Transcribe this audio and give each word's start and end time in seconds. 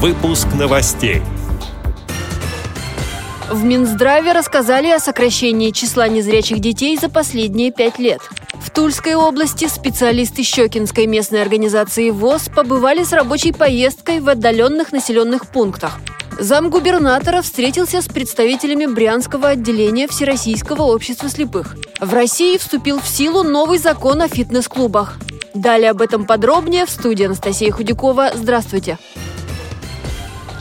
Выпуск 0.00 0.46
новостей. 0.56 1.22
В 3.50 3.64
Минздраве 3.64 4.30
рассказали 4.30 4.86
о 4.90 5.00
сокращении 5.00 5.72
числа 5.72 6.06
незрячих 6.06 6.60
детей 6.60 6.96
за 6.96 7.08
последние 7.08 7.72
пять 7.72 7.98
лет. 7.98 8.20
В 8.60 8.70
Тульской 8.70 9.16
области 9.16 9.66
специалисты 9.66 10.44
Щекинской 10.44 11.06
местной 11.06 11.42
организации 11.42 12.10
ВОЗ 12.10 12.48
побывали 12.54 13.02
с 13.02 13.12
рабочей 13.12 13.50
поездкой 13.50 14.20
в 14.20 14.28
отдаленных 14.28 14.92
населенных 14.92 15.48
пунктах. 15.48 15.98
Замгубернатора 16.38 17.42
встретился 17.42 18.00
с 18.00 18.06
представителями 18.06 18.86
Брянского 18.86 19.48
отделения 19.48 20.06
Всероссийского 20.06 20.82
общества 20.82 21.28
слепых. 21.28 21.74
В 21.98 22.14
России 22.14 22.56
вступил 22.56 23.00
в 23.00 23.08
силу 23.08 23.42
новый 23.42 23.78
закон 23.78 24.22
о 24.22 24.28
фитнес-клубах. 24.28 25.16
Далее 25.54 25.90
об 25.90 26.00
этом 26.00 26.24
подробнее 26.24 26.86
в 26.86 26.90
студии 26.90 27.24
Анастасия 27.24 27.72
Худякова. 27.72 28.30
Здравствуйте. 28.36 28.96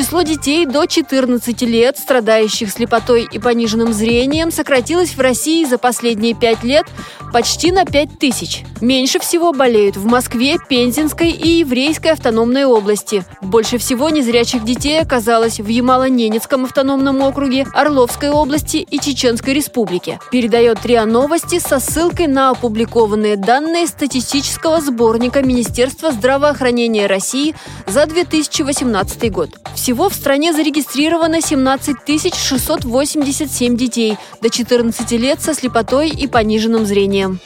Число 0.00 0.22
детей 0.22 0.64
до 0.64 0.86
14 0.86 1.60
лет, 1.60 1.98
страдающих 1.98 2.70
слепотой 2.70 3.28
и 3.30 3.38
пониженным 3.38 3.92
зрением, 3.92 4.50
сократилось 4.50 5.10
в 5.10 5.20
России 5.20 5.66
за 5.66 5.76
последние 5.76 6.32
пять 6.32 6.64
лет 6.64 6.86
почти 7.34 7.70
на 7.70 7.84
5 7.84 8.18
тысяч. 8.18 8.64
Меньше 8.80 9.18
всего 9.18 9.52
болеют 9.52 9.98
в 9.98 10.06
Москве, 10.06 10.56
Пензенской 10.68 11.30
и 11.30 11.58
Еврейской 11.58 12.12
автономной 12.12 12.64
области. 12.64 13.24
Больше 13.42 13.76
всего 13.76 14.08
незрячих 14.08 14.64
детей 14.64 14.98
оказалось 15.00 15.60
в 15.60 15.66
Ямало-Ненецком 15.66 16.64
автономном 16.64 17.20
округе, 17.20 17.66
Орловской 17.74 18.30
области 18.30 18.78
и 18.78 18.98
Чеченской 18.98 19.52
республике. 19.52 20.18
Передает 20.30 20.84
РИА 20.86 21.04
Новости 21.04 21.58
со 21.58 21.78
ссылкой 21.78 22.26
на 22.26 22.50
опубликованные 22.50 23.36
данные 23.36 23.86
статистического 23.86 24.80
сборника 24.80 25.42
Министерства 25.42 26.10
здравоохранения 26.10 27.06
России 27.06 27.54
за 27.86 28.06
2018 28.06 29.30
год. 29.30 29.50
Всего 29.74 29.89
в 29.92 30.14
стране 30.14 30.52
зарегистрировано 30.52 31.40
17 31.40 31.96
687 32.34 33.76
детей 33.76 34.16
до 34.40 34.50
14 34.50 35.12
лет 35.12 35.40
со 35.40 35.54
слепотой 35.54 36.08
и 36.08 36.26
пониженным 36.26 36.86
зрением. 36.86 37.40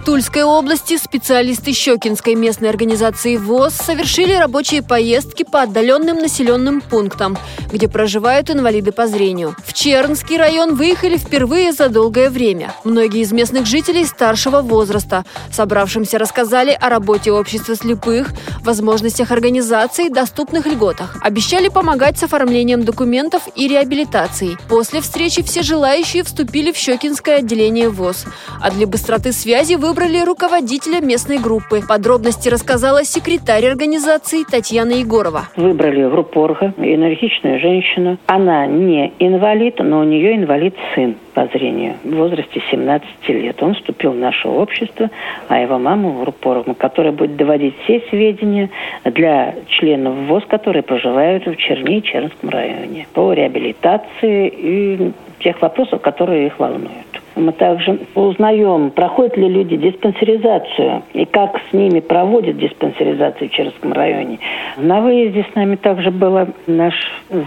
В 0.00 0.04
Тульской 0.04 0.44
области 0.44 0.96
специалисты 0.96 1.74
Щекинской 1.74 2.34
местной 2.34 2.70
организации 2.70 3.36
ВОЗ 3.36 3.74
совершили 3.74 4.32
рабочие 4.32 4.82
поездки 4.82 5.42
по 5.42 5.60
отдаленным 5.62 6.16
населенным 6.16 6.80
пунктам, 6.80 7.36
где 7.72 7.88
проживают 7.88 8.50
инвалиды 8.50 8.92
по 8.92 9.06
зрению. 9.06 9.54
В 9.64 9.74
Чернский 9.74 10.38
район 10.38 10.74
выехали 10.74 11.18
впервые 11.18 11.72
за 11.72 11.90
долгое 11.90 12.30
время. 12.30 12.72
Многие 12.84 13.20
из 13.20 13.32
местных 13.32 13.66
жителей 13.66 14.04
старшего 14.04 14.62
возраста. 14.62 15.24
Собравшимся 15.50 16.18
рассказали 16.18 16.76
о 16.80 16.88
работе 16.88 17.30
общества 17.30 17.74
слепых, 17.74 18.28
возможностях 18.64 19.30
организации, 19.30 20.08
доступных 20.08 20.66
льготах. 20.66 21.18
Обещали 21.22 21.68
помогать 21.68 22.18
с 22.18 22.22
оформлением 22.22 22.84
документов 22.84 23.42
и 23.54 23.68
реабилитацией. 23.68 24.56
После 24.68 25.02
встречи 25.02 25.42
все 25.42 25.62
желающие 25.62 26.22
вступили 26.22 26.72
в 26.72 26.76
Щекинское 26.76 27.38
отделение 27.38 27.90
ВОЗ. 27.90 28.24
А 28.62 28.70
для 28.70 28.86
быстроты 28.86 29.32
связи 29.32 29.74
вы 29.74 29.90
выбрали 29.90 30.20
руководителя 30.20 31.00
местной 31.00 31.38
группы. 31.38 31.82
Подробности 31.86 32.48
рассказала 32.48 33.04
секретарь 33.04 33.66
организации 33.66 34.44
Татьяна 34.48 34.92
Егорова. 34.92 35.48
Выбрали 35.56 36.08
группу 36.08 36.44
Орга, 36.44 36.72
энергичную 36.78 37.59
женщину. 37.60 38.18
Она 38.26 38.66
не 38.66 39.12
инвалид, 39.18 39.78
но 39.78 40.00
у 40.00 40.04
нее 40.04 40.36
инвалид 40.36 40.74
сын 40.94 41.14
по 41.34 41.46
зрению 41.46 41.94
в 42.04 42.14
возрасте 42.14 42.60
17 42.70 43.28
лет. 43.28 43.62
Он 43.62 43.74
вступил 43.74 44.12
в 44.12 44.16
наше 44.16 44.48
общество, 44.48 45.10
а 45.48 45.60
его 45.60 45.78
мама 45.78 46.08
в 46.10 46.20
группу 46.20 46.64
которая 46.78 47.12
будет 47.12 47.36
доводить 47.36 47.74
все 47.84 48.00
сведения 48.10 48.70
для 49.04 49.54
членов 49.68 50.14
ВОЗ, 50.26 50.44
которые 50.48 50.82
проживают 50.82 51.46
в 51.46 51.56
Черни 51.56 51.98
и 51.98 52.02
Чернском 52.02 52.50
районе 52.50 53.06
по 53.14 53.32
реабилитации 53.32 54.48
и 54.48 55.12
тех 55.40 55.60
вопросов, 55.62 56.00
которые 56.00 56.46
их 56.46 56.58
волнуют. 56.58 57.19
Мы 57.36 57.52
также 57.52 57.98
узнаем, 58.14 58.90
проходят 58.90 59.36
ли 59.36 59.48
люди 59.48 59.76
диспансеризацию 59.76 61.02
и 61.12 61.24
как 61.24 61.60
с 61.70 61.72
ними 61.72 62.00
проводят 62.00 62.58
диспансеризацию 62.58 63.48
в 63.48 63.52
Черском 63.52 63.92
районе. 63.92 64.38
На 64.76 65.00
выезде 65.00 65.46
с 65.50 65.54
нами 65.54 65.76
также 65.76 66.10
была 66.10 66.48
наш 66.66 66.94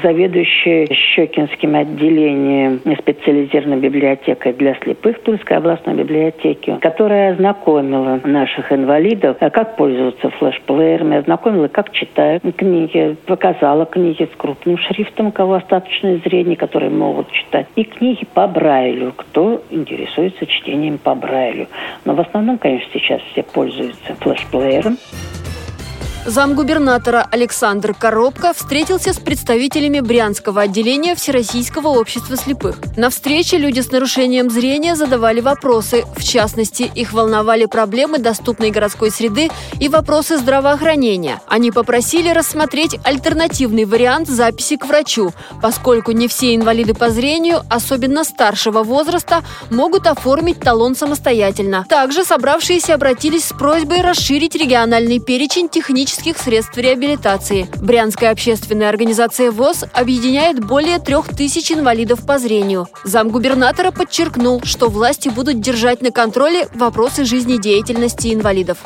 заведующий 0.02 0.88
Щекинским 0.94 1.76
отделением 1.76 2.82
специализированной 3.00 3.80
библиотекой 3.80 4.54
для 4.54 4.76
слепых 4.76 5.22
Тульской 5.24 5.58
областной 5.58 5.96
библиотеки, 5.96 6.78
которая 6.82 7.34
ознакомила 7.34 8.20
наших 8.24 8.72
инвалидов, 8.72 9.38
как 9.40 9.76
пользоваться 9.76 10.30
флешплеерами, 10.30 11.18
ознакомила, 11.18 11.68
как 11.68 11.92
читают 11.92 12.44
книги, 12.56 13.16
показала 13.26 13.86
книги 13.86 14.28
с 14.32 14.36
крупным 14.38 14.78
шрифтом, 14.78 15.28
у 15.28 15.32
кого 15.32 15.56
остаточное 15.56 16.20
зрение, 16.24 16.56
которые 16.56 16.90
могут 16.90 17.32
читать, 17.32 17.68
и 17.76 17.84
книги 17.84 18.26
по 18.34 18.48
Брайлю, 18.48 19.14
кто 19.16 19.62
интересуются 19.74 20.46
чтением 20.46 20.98
по 20.98 21.16
Брайлю. 21.16 21.68
Но 22.06 22.16
в 22.16 22.22
основном, 22.22 22.58
конечно, 22.58 22.92
сейчас 22.94 23.22
все 23.32 23.44
пользуются 23.44 24.16
флешплеером. 24.20 24.98
Замгубернатора 26.26 27.28
Александр 27.32 27.94
Коробко 27.94 28.54
встретился 28.54 29.12
с 29.12 29.20
представителями 29.20 30.00
Брянского 30.00 30.62
отделения 30.62 31.16
Всероссийского 31.16 31.90
общества 31.90 32.38
слепых. 32.38 32.78
На 32.96 33.10
встрече 33.10 33.58
люди 33.58 33.82
с 33.82 33.92
нарушением 33.92 34.50
зрения 34.50 34.96
задавали 34.96 35.42
вопросы. 35.42 36.06
В 36.16 36.24
частности, 36.24 36.90
их 36.96 37.12
волновали 37.12 37.66
проблемы 37.66 38.20
доступной 38.20 38.72
городской 38.72 39.12
среды 39.12 39.50
и 39.82 39.90
вопросы 39.90 40.38
здравоохранения. 40.38 41.42
Они 41.46 41.72
попросили 41.72 42.30
рассмотреть 42.30 42.98
альтернативный 43.04 43.84
вариант 43.84 44.30
записи 44.30 44.78
к 44.78 44.86
врачу, 44.86 45.34
поскольку 45.62 46.12
не 46.12 46.30
все 46.30 46.56
инвалиды 46.56 46.94
по 46.94 47.10
зрению, 47.10 47.64
особенно 47.70 48.24
старшего 48.24 48.84
возраста, 48.84 49.44
могут 49.70 50.08
оформить 50.08 50.62
талон 50.62 50.96
самостоятельно. 50.96 51.86
Также 51.90 52.24
собравшиеся 52.24 52.94
обратились 52.94 53.46
с 53.46 53.54
просьбой 53.54 54.02
расширить 54.02 54.56
региональный 54.56 55.20
перечень 55.20 55.68
технических 55.68 56.13
технических 56.14 56.38
средств 56.38 56.78
реабилитации. 56.78 57.68
Брянская 57.82 58.32
общественная 58.32 58.90
организация 58.90 59.52
ВОЗ 59.52 59.86
объединяет 59.94 60.64
более 60.64 61.00
трех 61.00 61.28
тысяч 61.30 61.72
инвалидов 61.72 62.26
по 62.26 62.38
зрению. 62.38 62.88
Замгубернатора 63.04 63.92
подчеркнул, 63.92 64.62
что 64.64 64.90
власти 64.90 65.30
будут 65.30 65.60
держать 65.60 66.02
на 66.02 66.12
контроле 66.12 66.68
вопросы 66.76 67.26
жизнедеятельности 67.26 68.34
инвалидов 68.34 68.78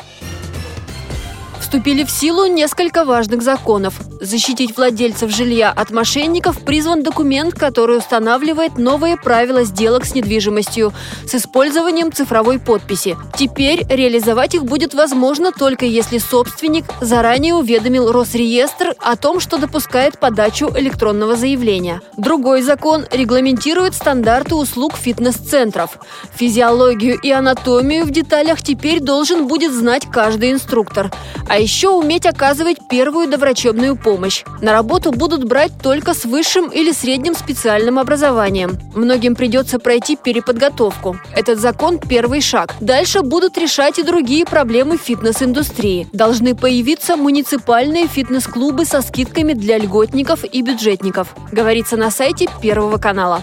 вступили 1.60 2.04
в 2.04 2.10
силу 2.10 2.46
несколько 2.46 3.04
важных 3.04 3.42
законов. 3.42 3.94
Защитить 4.20 4.76
владельцев 4.76 5.30
жилья 5.30 5.70
от 5.70 5.90
мошенников 5.90 6.60
призван 6.64 7.02
документ, 7.02 7.54
который 7.54 7.98
устанавливает 7.98 8.78
новые 8.78 9.16
правила 9.16 9.64
сделок 9.64 10.04
с 10.04 10.14
недвижимостью 10.14 10.92
с 11.26 11.34
использованием 11.34 12.12
цифровой 12.12 12.58
подписи. 12.58 13.16
Теперь 13.36 13.86
реализовать 13.88 14.54
их 14.54 14.64
будет 14.64 14.94
возможно 14.94 15.52
только 15.52 15.86
если 15.86 16.18
собственник 16.18 16.84
заранее 17.00 17.54
уведомил 17.54 18.10
Росреестр 18.10 18.94
о 18.98 19.16
том, 19.16 19.40
что 19.40 19.58
допускает 19.58 20.18
подачу 20.18 20.70
электронного 20.76 21.36
заявления. 21.36 22.00
Другой 22.16 22.62
закон 22.62 23.06
регламентирует 23.10 23.94
стандарты 23.94 24.54
услуг 24.54 24.96
фитнес-центров. 24.96 25.98
Физиологию 26.34 27.18
и 27.20 27.30
анатомию 27.30 28.04
в 28.04 28.10
деталях 28.10 28.62
теперь 28.62 29.00
должен 29.00 29.46
будет 29.46 29.72
знать 29.72 30.06
каждый 30.10 30.52
инструктор. 30.52 31.10
А 31.48 31.58
еще 31.58 31.88
уметь 31.88 32.26
оказывать 32.26 32.76
первую 32.90 33.28
доврачебную 33.28 33.96
помощь. 33.96 34.44
На 34.60 34.72
работу 34.72 35.12
будут 35.12 35.44
брать 35.44 35.72
только 35.82 36.12
с 36.12 36.24
высшим 36.24 36.68
или 36.68 36.92
средним 36.92 37.34
специальным 37.34 37.98
образованием. 37.98 38.78
Многим 38.94 39.34
придется 39.34 39.78
пройти 39.78 40.16
переподготовку. 40.16 41.18
Этот 41.34 41.58
закон– 41.58 41.98
первый 42.08 42.42
шаг. 42.42 42.74
Дальше 42.80 43.22
будут 43.22 43.56
решать 43.56 43.98
и 43.98 44.02
другие 44.02 44.44
проблемы 44.44 44.98
фитнес-индустрии. 44.98 46.06
Должны 46.12 46.54
появиться 46.54 47.16
муниципальные 47.16 48.08
фитнес-клубы 48.08 48.84
со 48.84 49.00
скидками 49.00 49.54
для 49.54 49.78
льготников 49.78 50.44
и 50.44 50.62
бюджетников. 50.62 51.34
Говорится 51.50 51.96
на 51.96 52.10
сайте 52.10 52.48
Первого 52.60 52.98
канала. 52.98 53.42